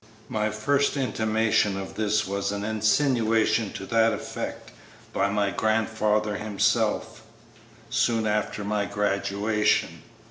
[0.29, 4.71] My first intimation of this was an insinuation to that effect
[5.13, 7.21] by my grandfather himself,
[7.91, 10.01] soon after my graduation.